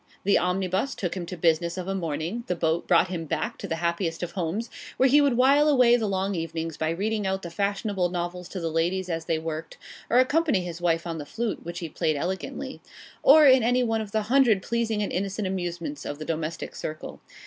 The 0.23 0.39
omnibus 0.39 0.95
took 0.95 1.15
him 1.15 1.27
to 1.27 1.37
business 1.37 1.77
of 1.77 1.87
a 1.87 1.93
morning; 1.93 2.43
the 2.47 2.55
boat 2.55 2.87
brought 2.87 3.09
him 3.09 3.25
back 3.25 3.59
to 3.59 3.67
the 3.67 3.75
happiest 3.75 4.23
of 4.23 4.31
homes, 4.31 4.71
where 4.97 5.07
he 5.07 5.21
would 5.21 5.37
while 5.37 5.69
away 5.69 5.95
the 5.95 6.07
long 6.07 6.33
evenings 6.33 6.75
by 6.75 6.89
reading 6.89 7.27
out 7.27 7.43
the 7.43 7.51
fashionable 7.51 8.09
novels 8.09 8.49
to 8.49 8.59
the 8.59 8.71
ladies 8.71 9.09
as 9.09 9.25
they 9.25 9.37
worked; 9.37 9.77
or 10.09 10.17
accompany 10.17 10.61
his 10.61 10.81
wife 10.81 11.05
on 11.05 11.19
the 11.19 11.23
flute 11.27 11.63
(which 11.63 11.77
he 11.81 11.87
played 11.87 12.15
elegantly); 12.15 12.81
or 13.21 13.45
in 13.45 13.61
any 13.61 13.83
one 13.83 14.01
of 14.01 14.11
the 14.11 14.23
hundred 14.23 14.63
pleasing 14.63 15.03
and 15.03 15.11
innocent 15.13 15.47
amusements 15.47 16.03
of 16.03 16.17
the 16.17 16.25
domestic 16.25 16.73
circle. 16.75 17.19